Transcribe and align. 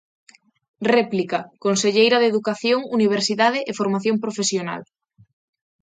Réplica, 0.95 1.39
conselleira 1.65 2.17
de 2.19 2.29
Educación, 2.31 2.79
Universidade 2.97 3.59
e 3.69 3.77
Formación 3.79 4.15
Profesional. 4.23 4.81